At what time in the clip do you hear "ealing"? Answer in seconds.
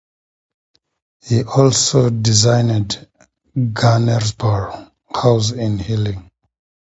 5.79-6.31